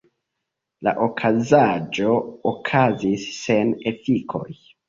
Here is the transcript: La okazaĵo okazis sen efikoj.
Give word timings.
La 0.87 0.93
okazaĵo 1.07 2.15
okazis 2.55 3.29
sen 3.43 3.77
efikoj. 3.93 4.47